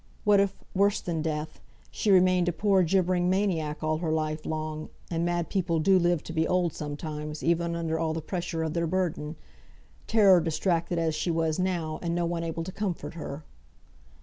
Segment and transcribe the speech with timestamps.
[0.23, 4.89] What if (worse than death) she remained a poor gibbering maniac all her life long
[5.11, 8.73] (and mad people do live to be old sometimes, even under all the pressure of
[8.73, 9.35] their burden),
[10.07, 13.43] terror distracted as she was now, and no one able to comfort her!